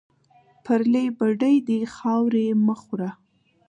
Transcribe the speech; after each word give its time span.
پرلې 0.63 1.03
بډۍ 1.17 1.55
دې 1.67 1.79
خاورې 1.95 2.45
مه 2.65 2.75
خوره 2.81 3.09